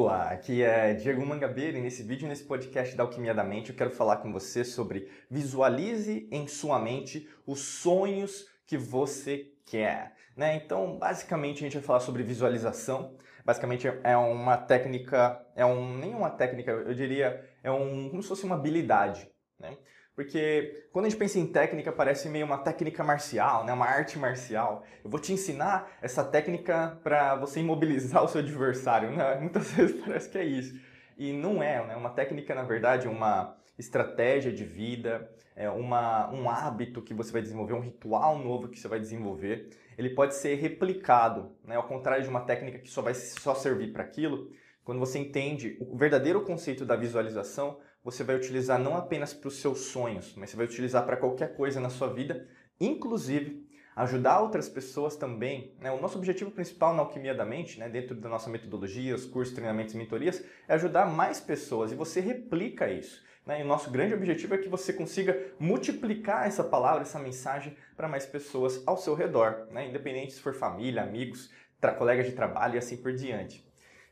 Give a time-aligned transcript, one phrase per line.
[0.00, 3.76] Olá, aqui é Diego Mangabeira e nesse vídeo, nesse podcast da Alquimia da Mente, eu
[3.76, 10.14] quero falar com você sobre visualize em sua mente os sonhos que você quer.
[10.36, 10.54] Né?
[10.54, 13.16] Então, basicamente, a gente vai falar sobre visualização.
[13.44, 18.28] Basicamente, é uma técnica, é um, nem uma técnica, eu diria, é um, como se
[18.28, 19.28] fosse uma habilidade.
[19.58, 19.76] Né?
[20.18, 23.72] Porque quando a gente pensa em técnica, parece meio uma técnica marcial, né?
[23.72, 24.84] uma arte marcial.
[25.04, 29.12] Eu vou te ensinar essa técnica para você imobilizar o seu adversário.
[29.12, 29.36] Né?
[29.40, 30.76] Muitas vezes parece que é isso.
[31.16, 31.94] E não é, né?
[31.94, 37.30] Uma técnica, na verdade, é uma estratégia de vida, é uma, um hábito que você
[37.30, 39.70] vai desenvolver, um ritual novo que você vai desenvolver.
[39.96, 41.76] Ele pode ser replicado, né?
[41.76, 44.50] ao contrário de uma técnica que só vai só servir para aquilo.
[44.84, 47.78] Quando você entende o verdadeiro conceito da visualização,
[48.10, 51.54] você vai utilizar não apenas para os seus sonhos, mas você vai utilizar para qualquer
[51.54, 52.48] coisa na sua vida,
[52.80, 55.74] inclusive ajudar outras pessoas também.
[55.78, 55.90] Né?
[55.90, 59.54] O nosso objetivo principal na Alquimia da Mente, né, dentro da nossa metodologia, os cursos,
[59.54, 63.22] treinamentos e mentorias, é ajudar mais pessoas e você replica isso.
[63.44, 63.60] Né?
[63.60, 68.08] E o nosso grande objetivo é que você consiga multiplicar essa palavra, essa mensagem para
[68.08, 69.86] mais pessoas ao seu redor, né?
[69.86, 71.50] independente se for família, amigos,
[71.98, 73.67] colegas de trabalho e assim por diante.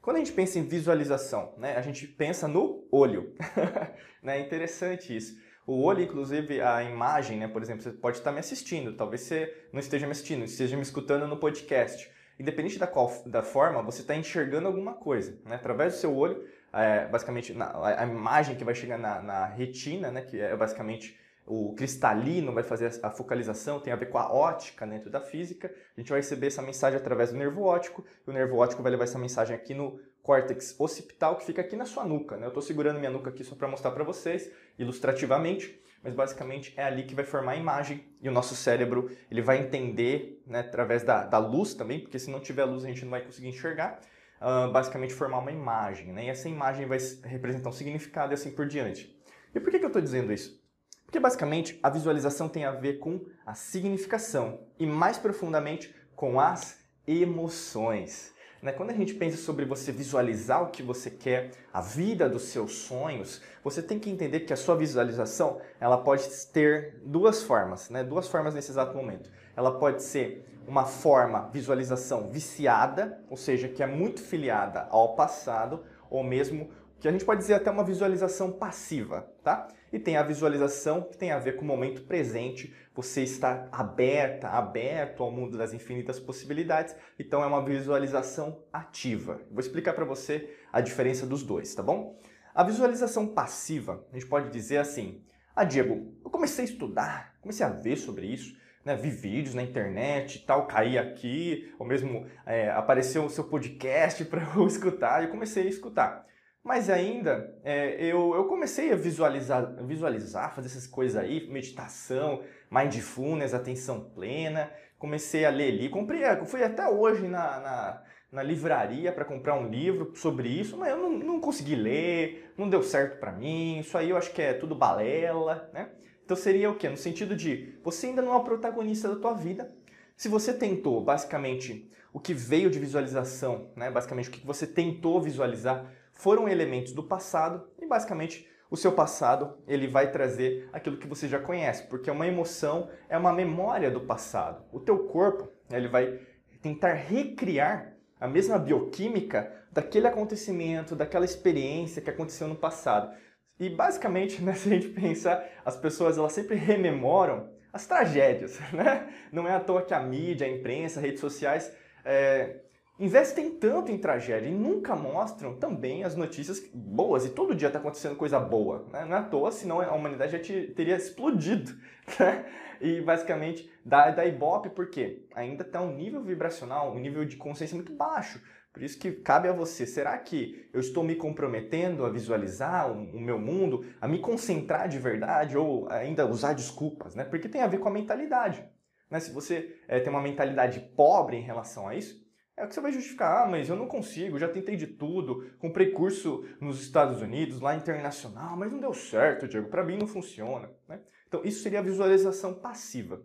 [0.06, 3.34] Quando a gente pensa em visualização, né, a gente pensa no olho.
[4.22, 5.36] né, é interessante isso.
[5.66, 9.52] O olho, inclusive, a imagem, né, por exemplo, você pode estar me assistindo, talvez você
[9.72, 12.08] não esteja me assistindo, esteja me escutando no podcast.
[12.38, 15.40] Independente da, qual, da forma, você está enxergando alguma coisa.
[15.44, 15.56] Né?
[15.56, 20.12] Através do seu olho, é, basicamente, na, a imagem que vai chegar na, na retina,
[20.12, 24.32] né, que é basicamente o cristalino vai fazer a focalização, tem a ver com a
[24.32, 25.72] ótica dentro da física.
[25.96, 28.90] A gente vai receber essa mensagem através do nervo óptico, e o nervo óptico vai
[28.90, 32.36] levar essa mensagem aqui no córtex occipital, que fica aqui na sua nuca.
[32.36, 32.46] Né?
[32.46, 36.82] Eu estou segurando minha nuca aqui só para mostrar para vocês, ilustrativamente, mas basicamente é
[36.82, 41.04] ali que vai formar a imagem, e o nosso cérebro ele vai entender, né, através
[41.04, 44.00] da, da luz também, porque se não tiver luz a gente não vai conseguir enxergar,
[44.40, 46.12] uh, basicamente formar uma imagem.
[46.12, 46.24] Né?
[46.24, 49.16] E essa imagem vai representar um significado e assim por diante.
[49.54, 50.65] E por que, que eu estou dizendo isso?
[51.06, 56.78] Porque basicamente a visualização tem a ver com a significação e mais profundamente com as
[57.06, 58.34] emoções.
[58.60, 58.72] Né?
[58.72, 62.78] Quando a gente pensa sobre você visualizar o que você quer, a vida dos seus
[62.78, 68.02] sonhos, você tem que entender que a sua visualização ela pode ter duas formas, né?
[68.02, 69.30] duas formas nesse exato momento.
[69.54, 75.84] Ela pode ser uma forma visualização viciada, ou seja, que é muito filiada ao passado,
[76.10, 76.68] ou mesmo
[76.98, 79.68] que a gente pode dizer até uma visualização passiva, tá?
[79.92, 84.48] E tem a visualização que tem a ver com o momento presente, você está aberta,
[84.48, 89.40] aberto ao mundo das infinitas possibilidades, então é uma visualização ativa.
[89.50, 92.18] Vou explicar para você a diferença dos dois, tá bom?
[92.54, 95.22] A visualização passiva, a gente pode dizer assim:
[95.54, 99.62] "Ah, Diego, eu comecei a estudar, comecei a ver sobre isso, né, vi vídeos na
[99.62, 105.22] internet e tal, caí aqui, ou mesmo é, apareceu o seu podcast para eu escutar,
[105.22, 106.24] e eu comecei a escutar.
[106.66, 113.54] Mas ainda, é, eu, eu comecei a visualizar, visualizar, fazer essas coisas aí, meditação, mindfulness,
[113.54, 114.68] atenção plena.
[114.98, 119.68] Comecei a ler ali, comprei, fui até hoje na, na, na livraria para comprar um
[119.68, 123.78] livro sobre isso, mas eu não, não consegui ler, não deu certo para mim.
[123.78, 125.90] Isso aí eu acho que é tudo balela, né?
[126.24, 126.88] Então seria o quê?
[126.88, 129.72] No sentido de você ainda não é o protagonista da tua vida.
[130.16, 133.88] Se você tentou, basicamente, o que veio de visualização, né?
[133.88, 139.58] Basicamente, o que você tentou visualizar foram elementos do passado e basicamente o seu passado
[139.68, 144.00] ele vai trazer aquilo que você já conhece, porque uma emoção é uma memória do
[144.00, 144.64] passado.
[144.72, 146.18] O teu corpo ele vai
[146.60, 153.14] tentar recriar a mesma bioquímica daquele acontecimento, daquela experiência que aconteceu no passado.
[153.60, 159.06] E basicamente, né, se a gente pensar, as pessoas elas sempre rememoram as tragédias, né?
[159.30, 161.72] Não é à toa que a mídia, a imprensa, redes sociais
[162.04, 162.60] é,
[162.98, 167.24] investem tanto em tragédia e nunca mostram também as notícias boas.
[167.24, 168.86] E todo dia está acontecendo coisa boa.
[168.92, 169.04] Né?
[169.04, 171.72] Não é à toa, senão a humanidade já te, teria explodido.
[172.20, 172.46] Né?
[172.80, 177.74] E basicamente dá, dá ibope porque ainda está um nível vibracional, um nível de consciência
[177.74, 178.40] muito baixo.
[178.72, 183.16] Por isso que cabe a você, será que eu estou me comprometendo a visualizar o,
[183.16, 187.14] o meu mundo, a me concentrar de verdade ou ainda usar desculpas?
[187.14, 187.24] Né?
[187.24, 188.62] Porque tem a ver com a mentalidade.
[189.10, 189.18] Né?
[189.18, 192.25] Se você é, tem uma mentalidade pobre em relação a isso,
[192.56, 195.50] é o que você vai justificar, ah, mas eu não consigo, já tentei de tudo,
[195.58, 200.06] comprei curso nos Estados Unidos, lá internacional, mas não deu certo, Diego, para mim não
[200.06, 200.70] funciona.
[200.88, 201.00] Né?
[201.28, 203.20] Então, isso seria a visualização passiva.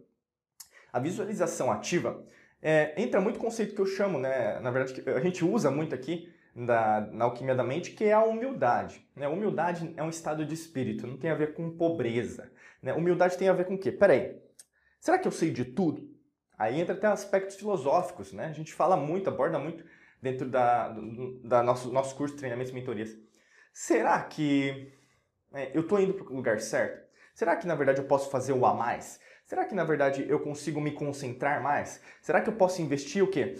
[0.91, 2.25] A visualização ativa
[2.61, 5.95] é, entra muito conceito que eu chamo, né, na verdade, que a gente usa muito
[5.95, 9.07] aqui da, na alquimia da mente, que é a humildade.
[9.15, 9.27] Né?
[9.27, 12.51] Humildade é um estado de espírito, não tem a ver com pobreza.
[12.81, 12.93] Né?
[12.93, 13.91] Humildade tem a ver com o quê?
[13.91, 14.35] Peraí,
[14.99, 16.11] será que eu sei de tudo?
[16.61, 18.45] Aí entra até aspectos filosóficos, né?
[18.45, 19.83] A gente fala muito, aborda muito
[20.21, 23.17] dentro da, do, da nosso, nosso curso de treinamentos e mentorias.
[23.73, 24.93] Será que
[25.51, 27.03] é, eu estou indo para o lugar certo?
[27.33, 29.19] Será que na verdade eu posso fazer o a mais?
[29.43, 31.99] Será que na verdade eu consigo me concentrar mais?
[32.21, 33.55] Será que eu posso investir o quê?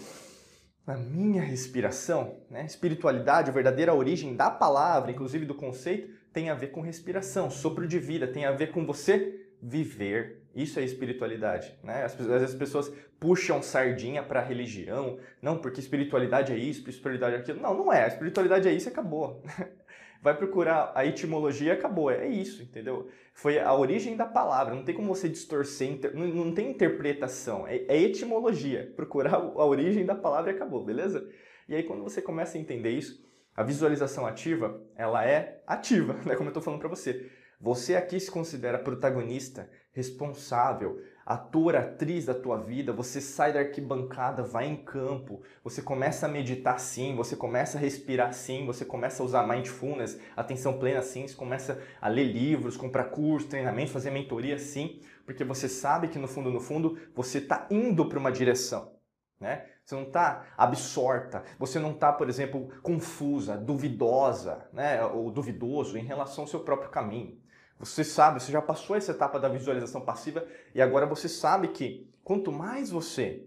[0.86, 2.64] Na minha respiração, né?
[2.64, 7.88] Espiritualidade, a verdadeira origem da palavra, inclusive do conceito, tem a ver com respiração, sopro
[7.88, 10.41] de vida, tem a ver com você viver.
[10.54, 12.04] Isso é espiritualidade, né?
[12.04, 17.36] Às vezes as pessoas puxam sardinha para a religião, não, porque espiritualidade é isso, espiritualidade
[17.36, 17.60] é aquilo.
[17.60, 18.04] Não, não é.
[18.04, 19.42] A espiritualidade é isso e acabou.
[20.22, 22.10] Vai procurar a etimologia, acabou.
[22.10, 23.08] É isso, entendeu?
[23.34, 24.72] Foi a origem da palavra.
[24.72, 27.66] Não tem como você distorcer, não, não tem interpretação.
[27.66, 28.92] É, é etimologia.
[28.94, 31.28] Procurar a origem da palavra e acabou, beleza?
[31.68, 33.24] E aí quando você começa a entender isso,
[33.56, 36.36] a visualização ativa, ela é ativa, né?
[36.36, 37.30] Como eu estou falando para você.
[37.60, 44.42] Você aqui se considera protagonista, responsável, ator, atriz da tua vida, você sai da arquibancada,
[44.42, 49.22] vai em campo, você começa a meditar sim, você começa a respirar sim, você começa
[49.22, 54.10] a usar mindfulness, atenção plena sim, você começa a ler livros, comprar curso, treinamento, fazer
[54.10, 58.32] mentoria sim, porque você sabe que no fundo, no fundo, você está indo para uma
[58.32, 58.92] direção,
[59.38, 59.66] né?
[59.84, 66.04] Você não está absorta, você não está, por exemplo, confusa, duvidosa, né, ou duvidoso em
[66.04, 67.36] relação ao seu próprio caminho.
[67.82, 72.08] Você sabe, você já passou essa etapa da visualização passiva e agora você sabe que
[72.22, 73.44] quanto mais você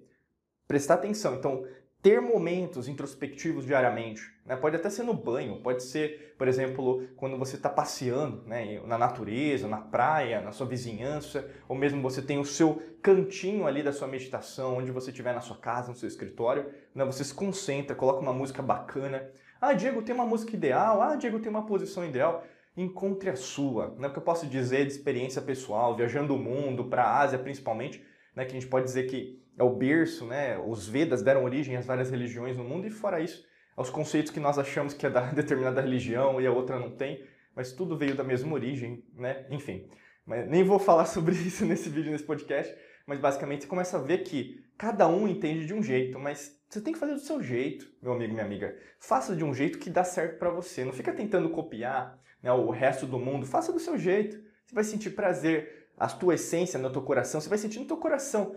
[0.67, 1.65] prestar atenção, então
[2.01, 4.57] ter momentos introspectivos diariamente, né?
[4.57, 8.81] pode até ser no banho, pode ser, por exemplo, quando você está passeando né?
[8.85, 13.81] na natureza, na praia, na sua vizinhança, ou mesmo você tem o seu cantinho ali
[13.81, 17.05] da sua meditação, onde você estiver na sua casa, no seu escritório, né?
[17.05, 19.31] você se concentra, coloca uma música bacana.
[19.61, 21.01] Ah, Diego, tem uma música ideal.
[21.01, 22.43] Ah, Diego, tem uma posição ideal
[22.75, 23.95] encontre a sua.
[23.97, 24.07] Né?
[24.07, 28.03] O que eu posso dizer de experiência pessoal, viajando o mundo, para a Ásia principalmente,
[28.35, 28.45] né?
[28.45, 30.57] que a gente pode dizer que é o berço, né?
[30.57, 33.45] os Vedas deram origem às várias religiões no mundo, e fora isso,
[33.75, 37.25] aos conceitos que nós achamos que é da determinada religião e a outra não tem,
[37.55, 39.45] mas tudo veio da mesma origem, né?
[39.49, 39.89] enfim.
[40.25, 42.75] Mas nem vou falar sobre isso nesse vídeo, nesse podcast,
[43.07, 46.81] mas basicamente você começa a ver que cada um entende de um jeito, mas você
[46.81, 48.75] tem que fazer do seu jeito, meu amigo, minha amiga.
[48.99, 50.83] Faça de um jeito que dá certo para você.
[50.83, 54.37] Não fica tentando copiar, né, o resto do mundo, faça do seu jeito.
[54.67, 57.97] Você vai sentir prazer, a tua essência no teu coração, você vai sentir no teu
[57.97, 58.55] coração.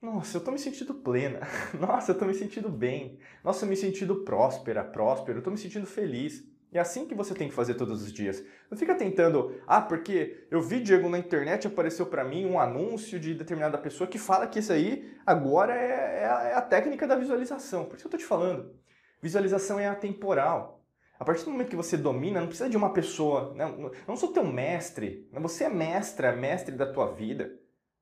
[0.00, 1.40] Nossa, eu tô me sentindo plena.
[1.78, 3.18] Nossa, eu tô me sentindo bem.
[3.44, 5.38] Nossa, eu me sentindo próspera, próspero.
[5.38, 6.42] Eu tô me sentindo feliz.
[6.72, 8.42] E é assim que você tem que fazer todos os dias.
[8.70, 13.20] Não fica tentando, ah, porque eu vi Diego na internet, apareceu para mim um anúncio
[13.20, 17.06] de determinada pessoa que fala que isso aí agora é, é, a, é a técnica
[17.06, 17.84] da visualização.
[17.84, 18.74] Por isso que eu tô te falando.
[19.20, 20.79] Visualização é atemporal.
[21.20, 23.70] A partir do momento que você domina, não precisa de uma pessoa, né?
[24.08, 25.38] não sou teu mestre, né?
[25.38, 27.52] você é mestra, mestre da tua vida.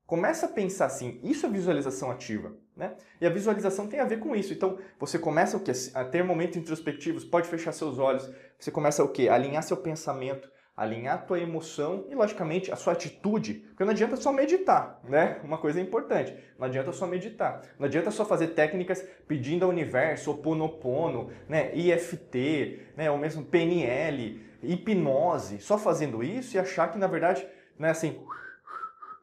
[0.07, 2.97] Começa a pensar assim, isso é visualização ativa, né?
[3.21, 4.55] E a visualização tem a ver com isso.
[4.55, 5.73] Então, você começa o quê?
[5.93, 9.29] A ter momentos introspectivos, pode fechar seus olhos, você começa o quê?
[9.29, 13.55] A alinhar seu pensamento, alinhar a tua emoção e, logicamente, a sua atitude.
[13.55, 15.41] Porque não adianta só meditar, né?
[15.43, 17.63] Uma coisa importante, não adianta só meditar.
[17.77, 21.75] Não adianta só fazer técnicas pedindo ao universo, oponopono, né?
[21.75, 23.11] IFT, né?
[23.11, 25.59] ou mesmo PNL, hipnose.
[25.59, 27.45] Só fazendo isso e achar que, na verdade,
[27.77, 28.21] né, assim,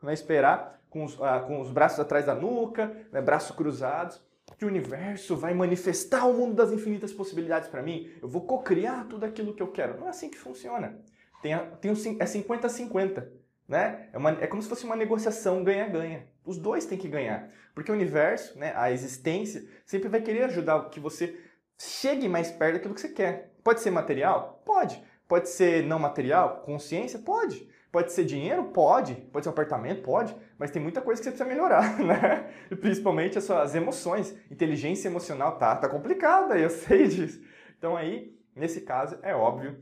[0.04, 4.22] né, esperar com os, ah, com os braços atrás da nuca, né, braços cruzados,
[4.58, 8.12] que o universo vai manifestar o mundo das infinitas possibilidades para mim.
[8.22, 9.98] Eu vou cocriar tudo aquilo que eu quero.
[9.98, 10.98] Não é assim que funciona
[11.42, 13.28] tem, tem um, é 50-50.
[13.68, 14.10] Né?
[14.14, 16.28] É, uma, é como se fosse uma negociação ganha-ganha.
[16.46, 17.50] Os dois têm que ganhar.
[17.74, 21.40] Porque o universo, né, a existência, sempre vai querer ajudar que você
[21.78, 23.54] chegue mais perto daquilo que você quer.
[23.64, 24.62] Pode ser material?
[24.66, 25.04] Pode.
[25.28, 26.62] Pode ser não material?
[26.62, 27.20] Consciência?
[27.20, 27.68] Pode.
[27.92, 28.66] Pode ser dinheiro?
[28.66, 29.16] Pode.
[29.16, 30.04] Pode ser um apartamento?
[30.04, 30.36] Pode.
[30.58, 32.50] Mas tem muita coisa que você precisa melhorar, né?
[32.70, 34.36] E principalmente as suas emoções.
[34.52, 37.42] Inteligência emocional tá, tá complicada, eu sei disso.
[37.78, 39.78] Então aí, nesse caso, é óbvio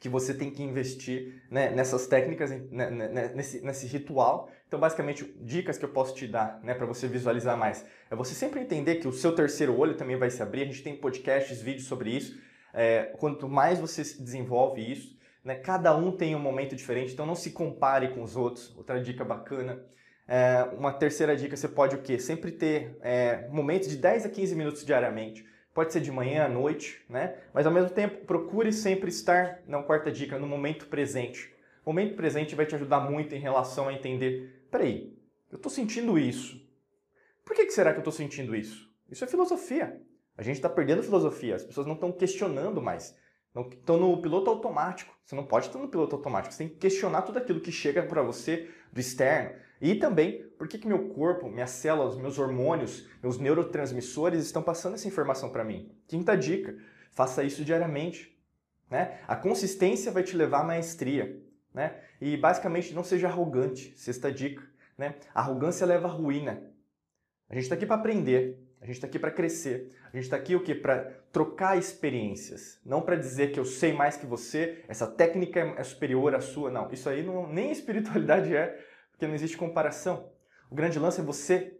[0.00, 4.50] que você tem que investir né, nessas técnicas, né, né, né, nesse, nesse ritual.
[4.66, 8.34] Então, basicamente, dicas que eu posso te dar né, para você visualizar mais é você
[8.34, 10.62] sempre entender que o seu terceiro olho também vai se abrir.
[10.62, 12.38] A gente tem podcasts, vídeos sobre isso.
[12.72, 17.34] É, quanto mais você desenvolve isso, né, cada um tem um momento diferente, então não
[17.34, 18.74] se compare com os outros.
[18.76, 19.82] Outra dica bacana.
[20.26, 22.18] É, uma terceira dica, você pode o quê?
[22.18, 25.44] Sempre ter é, momentos de 10 a 15 minutos diariamente
[25.78, 27.36] pode ser de manhã à noite, né?
[27.54, 31.54] Mas ao mesmo tempo, procure sempre estar, não quarta dica, no momento presente.
[31.84, 35.16] O momento presente vai te ajudar muito em relação a entender, peraí,
[35.48, 36.60] eu estou sentindo isso.
[37.44, 38.92] Por que, que será que eu estou sentindo isso?
[39.08, 40.02] Isso é filosofia.
[40.36, 43.16] A gente está perdendo filosofia, as pessoas não estão questionando mais.
[43.70, 45.16] Estão no piloto automático.
[45.24, 46.52] Você não pode estar no piloto automático.
[46.52, 49.56] Você tem que questionar tudo aquilo que chega para você do externo.
[49.80, 54.94] E também, por que, que meu corpo, minhas células, meus hormônios, meus neurotransmissores estão passando
[54.94, 55.92] essa informação para mim?
[56.06, 56.76] Quinta dica,
[57.12, 58.36] faça isso diariamente.
[58.90, 59.20] Né?
[59.28, 61.40] A consistência vai te levar à maestria.
[61.72, 61.94] Né?
[62.20, 63.92] E basicamente não seja arrogante.
[63.96, 64.62] Sexta dica.
[64.96, 65.14] Né?
[65.34, 66.62] Arrogância leva à ruína.
[67.48, 70.36] A gente está aqui para aprender, a gente está aqui para crescer, a gente está
[70.36, 70.74] aqui o quê?
[70.74, 75.82] Para trocar experiências, não para dizer que eu sei mais que você, essa técnica é
[75.82, 76.90] superior à sua, não.
[76.92, 78.78] Isso aí não, nem espiritualidade é,
[79.18, 80.30] porque não existe comparação.
[80.70, 81.76] O grande lance é você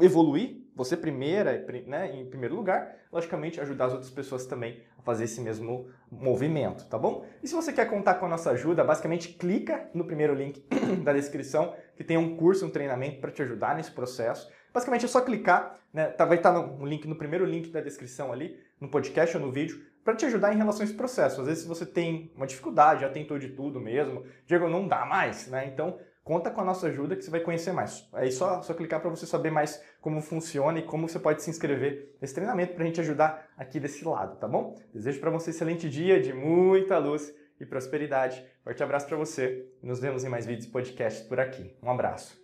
[0.00, 5.24] evoluir, você primeira, né, em primeiro lugar, logicamente ajudar as outras pessoas também a fazer
[5.24, 7.24] esse mesmo movimento, tá bom?
[7.42, 10.66] E se você quer contar com a nossa ajuda, basicamente clica no primeiro link
[11.04, 14.50] da descrição, que tem um curso, um treinamento para te ajudar nesse processo.
[14.74, 17.80] Basicamente é só clicar, né, tá, vai estar tá no link no primeiro link da
[17.80, 21.40] descrição ali, no podcast ou no vídeo, para te ajudar em relação a esse processo.
[21.42, 25.46] Às vezes você tem uma dificuldade, já tentou de tudo mesmo, Diego, não dá mais,
[25.46, 25.70] né?
[25.72, 28.08] Então conta com a nossa ajuda que você vai conhecer mais.
[28.14, 31.50] É só, só clicar para você saber mais como funciona e como você pode se
[31.50, 34.74] inscrever nesse treinamento para a gente ajudar aqui desse lado, tá bom?
[34.92, 38.44] Desejo para você um excelente dia de muita luz e prosperidade.
[38.64, 41.76] Forte abraço para você nos vemos em mais vídeos e podcasts por aqui.
[41.82, 42.41] Um abraço.